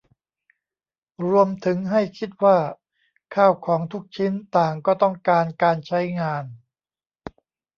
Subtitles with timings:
[1.27, 2.57] รวมถึงให้คิดว่า
[3.35, 6.43] ข้าวของทุกชิ้นต่างก็ต้องการการใช้งาน